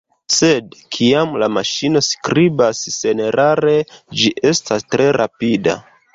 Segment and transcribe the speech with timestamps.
[0.35, 3.75] Sed, kiam la maŝino skribas senerare,
[4.23, 5.79] ĝi estas tre rapida.